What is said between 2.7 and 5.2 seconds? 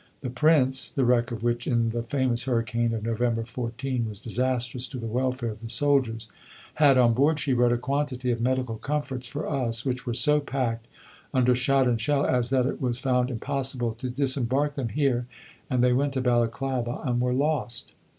of November 14 was disastrous to the